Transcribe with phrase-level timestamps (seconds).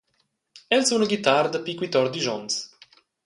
[0.77, 2.55] El suna ghitara dapi quitordisch onns.